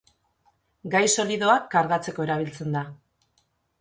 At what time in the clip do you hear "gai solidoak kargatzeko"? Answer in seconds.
0.95-2.27